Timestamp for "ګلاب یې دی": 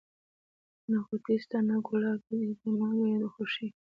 1.87-2.69